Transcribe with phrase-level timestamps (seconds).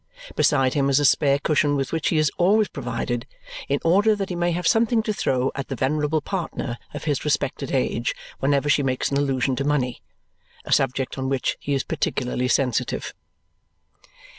[0.35, 3.27] Beside him is a spare cushion with which he is always provided
[3.69, 7.23] in order that he may have something to throw at the venerable partner of his
[7.23, 10.01] respected age whenever she makes an allusion to money
[10.65, 13.13] a subject on which he is particularly sensitive.